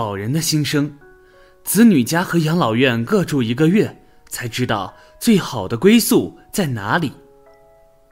[0.00, 0.96] 老人的心声。
[1.62, 7.12] 子女家和养老院各住一个月，才知道最好的归宿在哪里。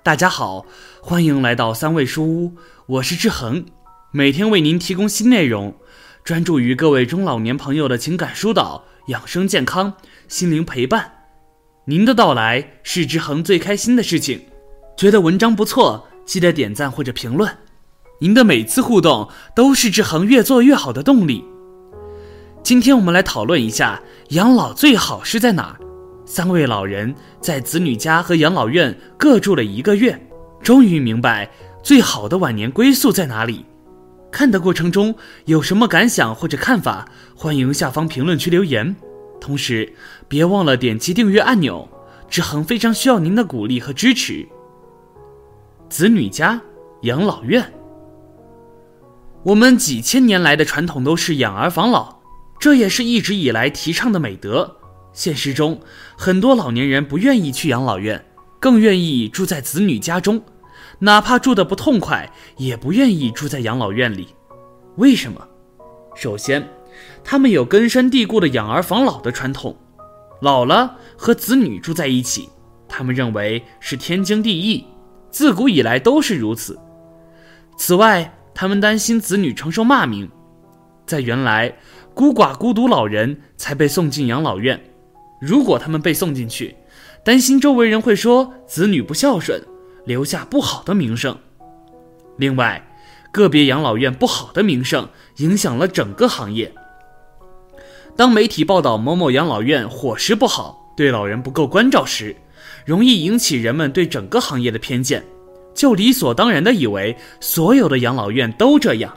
[0.03, 0.66] 大家好，
[1.00, 2.53] 欢迎来到三味书屋，
[2.85, 3.64] 我是志恒，
[4.11, 5.75] 每天为您提供新内容，
[6.22, 9.95] 专注于各位中老年朋友的情感疏导、养生健康、
[10.29, 11.11] 心灵陪伴。
[11.86, 14.44] 您的到来是志恒最开心的事情。
[14.94, 17.50] 觉得文章不错，记得点赞或者评论。
[18.21, 21.43] 您的每次互动都是志恒越做越好的动力。
[22.68, 25.81] 今天我们来讨论一下养老最好是在哪儿。
[26.27, 30.21] 三位老人在子女家和养老院各住了一个月，
[30.63, 31.50] 终于明白
[31.82, 33.64] 最好的晚年归宿在哪里。
[34.31, 35.14] 看的过程中
[35.47, 38.94] 有什么感想或者看法，欢迎下方评论区留言。
[39.41, 39.91] 同时，
[40.28, 41.89] 别忘了点击订阅按钮，
[42.28, 44.46] 志恒非常需要您的鼓励和支持。
[45.89, 46.61] 子女家、
[47.05, 47.64] 养老院。
[49.42, 52.17] 我们几千年来的传统都是养儿防老，
[52.59, 54.77] 这也是一直以来提倡的美德。
[55.12, 55.81] 现实中，
[56.17, 58.25] 很多老年人不愿意去养老院，
[58.61, 60.42] 更愿意住在子女家中，
[61.01, 64.29] 哪怕住得不痛快，也不愿意住在养老院里。
[64.97, 65.47] 为什么？
[66.14, 66.69] 首先，
[67.25, 69.77] 他们有根深蒂固的养儿防老的传统，
[70.41, 72.48] 老了和子女住在一起，
[72.89, 74.84] 他们认为是天经地义，
[75.31, 76.79] 自古以来都是如此。
[77.77, 80.29] 此外，他们担心子女承受骂名，
[81.06, 81.73] 在原来，
[82.19, 84.80] 孤寡孤独老人才被送进养老院。
[85.41, 86.74] 如果他们被送进去，
[87.24, 89.62] 担心周围人会说子女不孝顺，
[90.05, 91.39] 留下不好的名声。
[92.36, 92.84] 另外，
[93.30, 96.74] 个别养老院不好的名声影响了整个行业。
[98.16, 102.34] 当媒体报道某某养老院伙食不好，对老人不够关照时，
[102.84, 105.22] 容易引起人们对整个行业的偏见。
[105.72, 109.17] 就理所当然的以为所有的养老院都这样，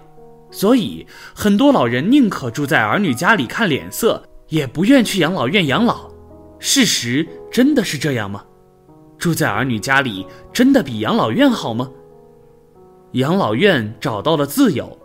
[0.52, 6.12] 所以很多老人宁可住在儿女家里看脸色，也不愿去养老院养老。
[6.60, 8.44] 事实真的是这样吗？
[9.18, 11.90] 住在儿女家里真的比养老院好吗？
[13.14, 14.98] 养老院找到了自由。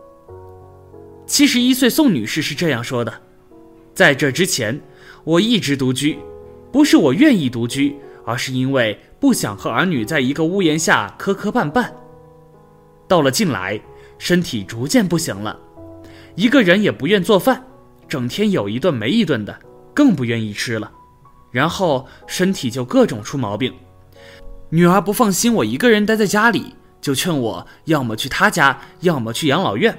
[1.26, 3.12] 七十一岁宋女士是这样说的
[3.94, 4.80] ：“在这之前，
[5.24, 6.18] 我一直独居，
[6.70, 7.96] 不是我愿意独居。”
[8.26, 11.88] 而是因为不想和儿女在一个屋檐下磕磕绊绊。
[13.06, 13.80] 到了近来，
[14.18, 15.58] 身体逐渐不行了，
[16.34, 17.64] 一个人也不愿做饭，
[18.08, 19.58] 整天有一顿没一顿的，
[19.94, 20.90] 更不愿意吃了。
[21.50, 23.72] 然后身体就各种出毛病。
[24.68, 29.96] 女儿不放心我一个人待在家里，就劝我要么去她家，要么去养老院。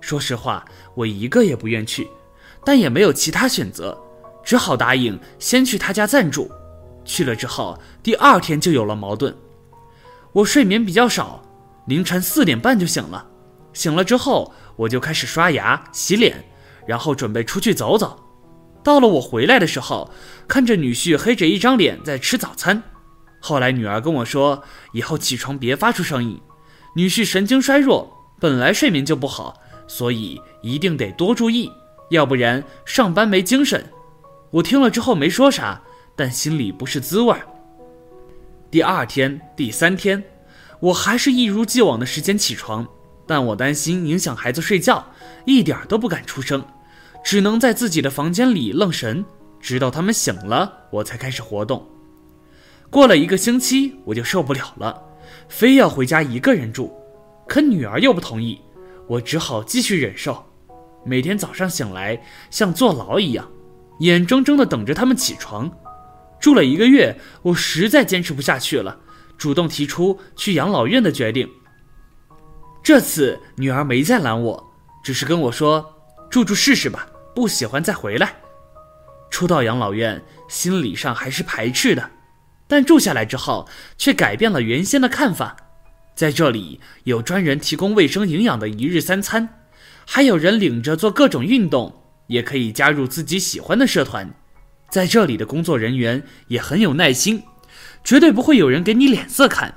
[0.00, 2.08] 说实话，我一个也不愿去，
[2.64, 3.98] 但也没有其他选择，
[4.42, 6.50] 只好答应先去她家暂住。
[7.04, 9.34] 去了之后，第二天就有了矛盾。
[10.32, 11.42] 我睡眠比较少，
[11.86, 13.26] 凌晨四点半就醒了。
[13.72, 16.44] 醒了之后，我就开始刷牙、洗脸，
[16.86, 18.18] 然后准备出去走走。
[18.82, 20.10] 到了我回来的时候，
[20.48, 22.82] 看着女婿黑着一张脸在吃早餐。
[23.40, 26.40] 后来女儿跟我说，以后起床别发出声音。
[26.96, 28.10] 女婿神经衰弱，
[28.40, 31.70] 本来睡眠就不好，所以一定得多注意，
[32.10, 33.84] 要不然上班没精神。
[34.50, 35.80] 我听了之后没说啥。
[36.16, 37.34] 但心里不是滋味。
[38.70, 40.22] 第二天、第三天，
[40.78, 42.86] 我还是一如既往的时间起床，
[43.30, 45.06] 但我担心影响孩子睡觉，
[45.44, 46.64] 一点都不敢出声，
[47.22, 49.24] 只能在自己的房间里愣神，
[49.60, 51.88] 直到他们醒了，我才开始活动。
[52.90, 55.00] 过了一个星期，我就受不了了，
[55.48, 56.92] 非要回家一个人住，
[57.46, 58.60] 可女儿又不同意，
[59.06, 60.44] 我只好继续忍受，
[61.06, 62.20] 每天早上醒来
[62.50, 63.48] 像坐牢一样，
[64.00, 65.70] 眼睁睁地等着他们起床。
[66.40, 68.98] 住了一个月，我实在坚持不下去了，
[69.38, 71.48] 主动提出去养老院的决定。
[72.82, 74.72] 这次女儿没再拦我，
[75.04, 75.94] 只是跟我说
[76.30, 78.36] ：“住住试试吧，不喜欢再回来。”
[79.30, 82.10] 初到养老院，心理上还是排斥的，
[82.66, 85.56] 但住下来之后，却改变了原先的看法。
[86.14, 89.60] 在这里有专人提供卫生营养的一日三餐，
[90.06, 94.28] 还有人领着做各种运动，也可以加入自己喜欢的社团。
[94.90, 97.44] 在这里的工作人员也很有耐心，
[98.02, 99.72] 绝对不会有人给你脸色看。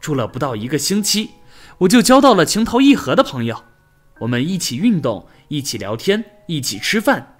[0.00, 1.30] 住了不到一个星期，
[1.80, 3.56] 我就交到了情投意合的朋友，
[4.20, 7.36] 我们一起运动，一起聊天，一起吃饭，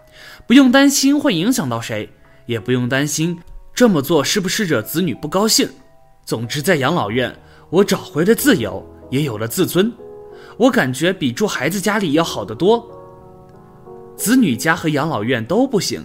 [0.46, 2.08] 不用担心会影响到谁，
[2.46, 3.38] 也不用担心
[3.74, 5.68] 这么做是不是惹子女不高兴。
[6.24, 7.36] 总之，在养老院，
[7.68, 9.92] 我找回了自由，也有了自尊，
[10.56, 12.90] 我感觉比住孩子家里要好得多。
[14.16, 16.02] 子女家和养老院都不行。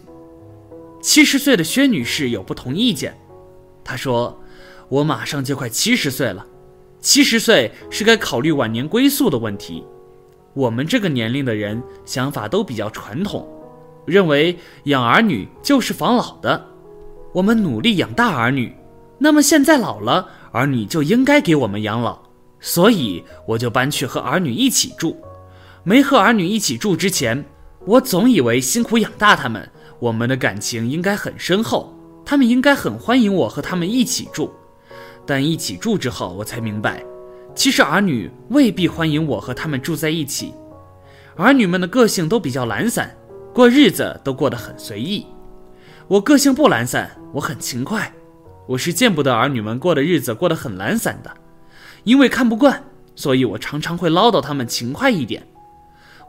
[1.01, 3.17] 七十岁的薛女士有不同意见，
[3.81, 4.37] 她说
[4.89, 6.45] ：“我马上就快七十岁了，
[7.05, 9.85] 七十岁是该考虑晚年归宿的问题。
[10.55, 13.47] 我们这个年龄的人想法都比较传统，
[14.07, 16.65] 认为养儿女就是防老的。
[17.31, 18.75] 我们努力养大儿女，
[19.19, 22.17] 那么现在老了，儿女就应该给我们养老。
[22.59, 25.15] 所以我就搬去和儿女一起住。
[25.83, 27.45] 没和儿女一起住之前，
[27.85, 29.69] 我总以为辛苦养大他们，
[29.99, 34.51] 我们的感情应该很深厚，他们应该很欢迎我和他们一起住。
[35.25, 37.03] 但一起住之后，我才明白。
[37.55, 40.53] 其实儿女未必欢迎我和他们住在一起，
[41.37, 43.15] 儿女们的个性都比较懒散，
[43.53, 45.25] 过日子都过得很随意。
[46.07, 48.13] 我个性不懒散，我很勤快，
[48.67, 51.31] 我是见不得儿女们过的日子过得很懒散的，
[52.03, 52.83] 因为看不惯，
[53.15, 55.47] 所以我常常会唠叨他们勤快一点。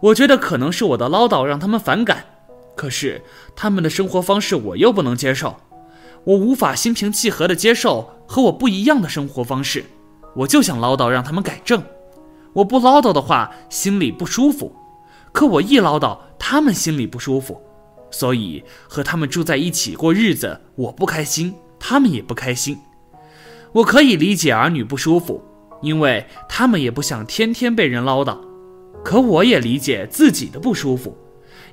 [0.01, 2.25] 我觉得可能是我的唠叨让他们反感，
[2.77, 3.21] 可是
[3.57, 5.57] 他们的生活方式我又不能接受，
[6.27, 9.85] 我无法心平气和地接受和我不一样的生活方式。
[10.35, 11.81] 我就想唠叨，让他们改正。
[12.53, 14.73] 我不唠叨的话，心里不舒服；
[15.31, 17.63] 可我一唠叨，他们心里不舒服。
[18.11, 22.77] 所以和他们住在一起过日子，我不开心，他们也不开心。
[23.71, 25.41] 我可以理解儿女不舒服，
[25.81, 28.37] 因为他们也不想天天被人唠叨。
[29.05, 31.17] 可我也理解自己的不舒服，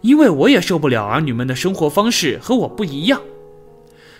[0.01, 3.19] 因为我也受不了儿女们的生活方式和我不一样。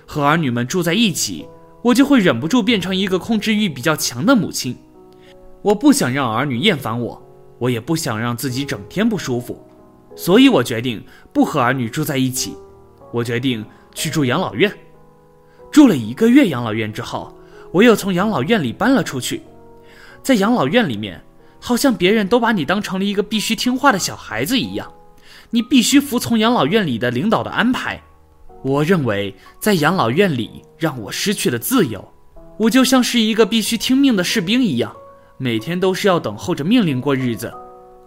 [0.06, 1.48] 和儿女们住在一起。
[1.82, 4.78] 我就会忍不住变成一个控制欲比较强的母亲。
[5.62, 7.22] 我不想让儿女厌烦我，
[7.60, 9.62] 我也不想让自己整天不舒服，
[10.16, 11.04] 所以我决定
[11.34, 12.56] 不和儿女住在一起。
[13.12, 14.72] 我决定去住养老院。
[15.72, 17.38] 住了一个月养老院之后，
[17.74, 19.42] 我又从养老院里搬了出去。
[20.22, 21.22] 在养老院里面，
[21.60, 24.90] 好像别人都把你当成了一个必须听话的小孩子一样，
[25.50, 28.02] 你必须服从养老院里的领导的安排。
[28.64, 32.14] 我认为在养老院里让我失去了自由，
[32.58, 34.96] 我就像是一个必须听命的士兵一样，
[35.38, 37.54] 每天都是要等候着命令过日子，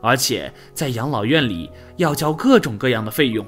[0.03, 3.44] 而且在养老院里要交各种各样的费用，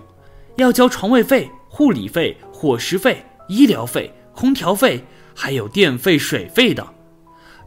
[0.57, 5.03] 要交床位费、护理费、伙食费、医疗费、空调费，
[5.35, 6.87] 还有电费、水费等。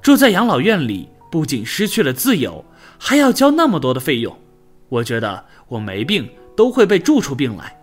[0.04, 2.64] 住在养老院里不仅失去了自由，
[3.00, 4.38] 还要交那么多的费用，
[4.88, 7.81] 我觉得我没病都会被住出病来。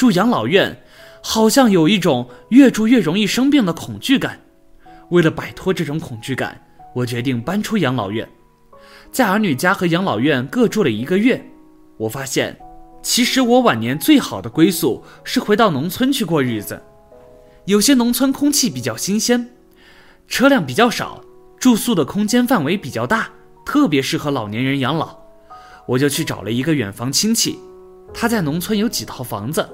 [0.00, 0.82] 住养老院，
[1.22, 4.40] 好像有一种越住越容易生病的恐惧感。
[5.10, 6.58] 为了摆脱这种恐惧感，
[6.94, 8.26] 我决定搬出养老院，
[9.12, 11.44] 在儿女家和养老院各住了一个月。
[11.98, 12.58] 我发现，
[13.02, 16.82] 其实我晚年最好的归宿是回到农村去过日子。
[17.66, 19.50] 有些农村空气比较新鲜，
[20.26, 21.22] 车辆比较少，
[21.58, 23.28] 住宿的空间范围比较大，
[23.66, 25.14] 特别适合老年人养老。
[25.86, 27.58] 我就去找了一个远房亲戚，
[28.14, 29.68] 他在农村有几套房子。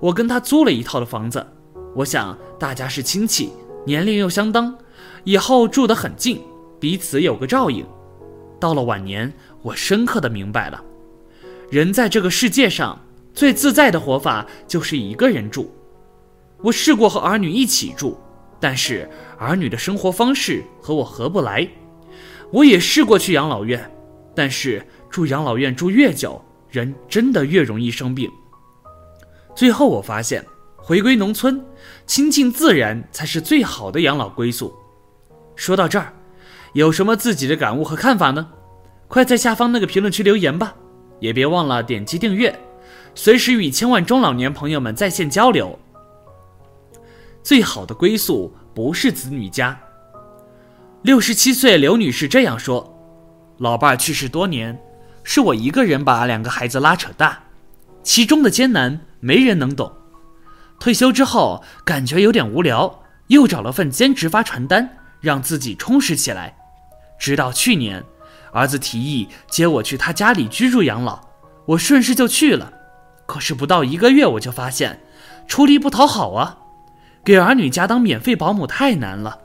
[0.00, 1.46] 我跟他租了一套的房子，
[1.94, 3.52] 我想大家是亲戚，
[3.84, 4.74] 年龄又相当，
[5.24, 6.40] 以后住得很近，
[6.80, 7.86] 彼此有个照应。
[8.58, 9.30] 到了晚年，
[9.62, 10.82] 我深刻的明白了，
[11.70, 12.98] 人在这个世界上
[13.34, 15.70] 最自在的活法就是一个人住。
[16.62, 18.18] 我试过和儿女一起住，
[18.58, 19.08] 但是
[19.38, 21.68] 儿女的生活方式和我合不来。
[22.50, 23.90] 我也试过去养老院，
[24.34, 28.30] 但是住养老院住越久，人真的越容易生病。
[29.60, 30.42] 最后我发现，
[30.74, 31.62] 回归农村，
[32.06, 34.74] 亲近自然才是最好的养老归宿。
[35.54, 36.14] 说到这儿，
[36.72, 38.48] 有什么自己的感悟和看法呢？
[39.06, 40.74] 快在下方那个评论区留言吧！
[41.18, 42.58] 也别忘了点击订阅，
[43.14, 45.78] 随时与千万中老年朋友们在线交流。
[47.42, 49.78] 最好的归宿不是子女家。
[51.02, 52.98] 六十七岁刘女士这样说
[53.60, 54.80] ：“老伴儿去世多年，
[55.22, 57.44] 是我一个人把两个孩子拉扯大，
[58.02, 59.92] 其中的艰难。”没人能懂。
[60.78, 66.56] 退休之后感觉有点无聊，又找了份兼职发传单，让自己充实起来。
[67.18, 68.02] 直到去年，
[68.52, 71.20] 儿子提议接我去他家里居住养老，
[71.66, 72.72] 我顺势就去了。
[73.26, 75.00] 可是不到一个月，我就发现
[75.46, 76.58] 出力不讨好啊！
[77.22, 79.38] 给儿女家当免费保姆太难了，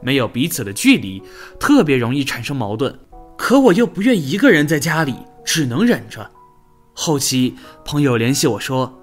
[0.00, 1.22] 没有彼此的距离，
[1.60, 2.98] 特别容易产生矛盾。
[3.36, 6.28] 可我又不愿一个人在家里，只能忍着。
[6.94, 7.54] 后期
[7.84, 8.97] 朋友联系我说。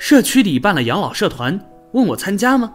[0.00, 1.60] 社区里办了养老社团，
[1.92, 2.72] 问我参加吗？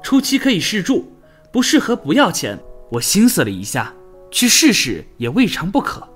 [0.00, 1.12] 初期可以试住，
[1.52, 2.56] 不适合不要钱。
[2.92, 3.92] 我心思了一下，
[4.30, 6.08] 去试试也未尝不可。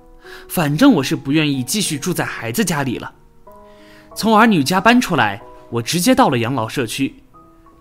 [0.47, 3.13] 反正我是不愿意继续住在孩子家里了。
[4.15, 7.13] 从儿女家搬出来，我直接到了养老社区。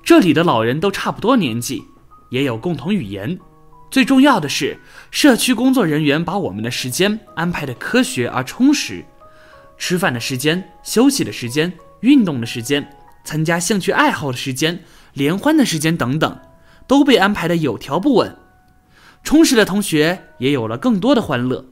[0.02, 1.84] 这里的老人都差不多年纪，
[2.30, 3.38] 也有共同语言。
[3.92, 4.76] 最重要的是，
[5.12, 9.04] 社区工作人员把我们的时间安排的科学而充实，
[9.78, 11.72] 吃饭的时间、休息的时间。
[12.00, 12.88] 运动的时间、
[13.24, 16.38] 参加兴趣爱好的时间、联欢的时间等等，
[16.86, 18.36] 都被安排的有条不紊。
[19.22, 21.64] 充实的同学也有了更多的欢乐。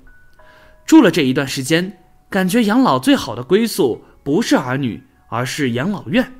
[0.86, 6.32] 住了这一段时间，感觉养老最好的归宿不是儿女，而是养老院。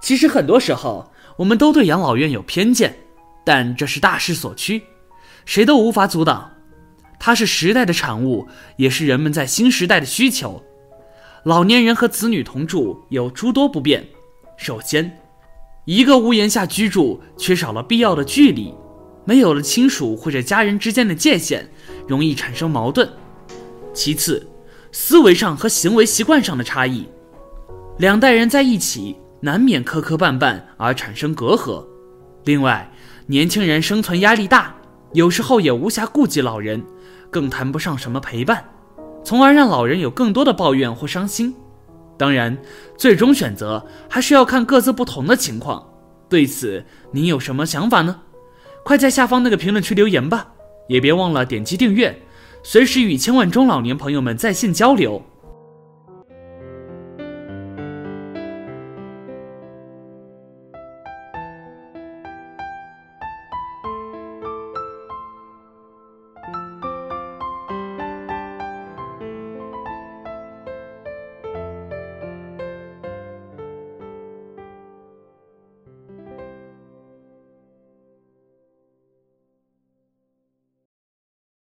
[0.00, 2.96] 其实很多时候，我们都对养老院有偏见，
[3.44, 4.82] 但这是大势所趋，
[5.44, 6.50] 谁都无法阻挡。
[7.18, 10.64] 它是时代的产物，也是人们在新时代的需求。
[11.44, 14.06] 老年人和子女同住有诸多不便。
[14.56, 15.18] 首先，
[15.84, 18.74] 一个屋檐下居住，缺少了必要的距离，
[19.24, 21.68] 没有了亲属或者家人之间的界限，
[22.06, 23.08] 容易产生矛盾。
[23.94, 24.46] 其次，
[24.92, 27.08] 思维上和行为习惯上的差异，
[27.98, 29.16] 两代人在一起。
[29.42, 31.82] 难免磕磕绊绊而产生隔阂。
[32.44, 32.92] 另外，
[33.26, 34.74] 年轻人生存压力大，
[35.14, 36.84] 有时候也无暇顾及老人，
[37.30, 38.62] 更谈不上什么陪伴，
[39.22, 41.54] 从而让老人有更多的抱怨或伤心。
[42.16, 42.56] 当然，
[42.98, 45.86] 最终选择还是要看各自不同的情况。
[46.28, 48.20] 对此，您有什么想法呢？
[48.84, 50.48] 快在下方那个评论区留言吧！
[50.88, 52.20] 也别忘了点击订阅，
[52.62, 55.22] 随时与千万中老年朋友们在线交流。